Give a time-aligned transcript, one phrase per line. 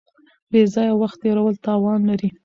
[0.51, 2.29] بې ځایه وخت تېرول تاوان لري.